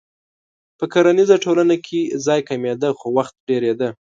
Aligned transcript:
په 0.77 0.85
کرنیزه 0.93 1.35
ټولنه 1.45 1.75
کې 1.85 1.99
ځای 2.25 2.39
کمېده 2.49 2.89
خو 2.97 3.07
وخت 3.17 3.35
ډېرېده. 3.47 3.89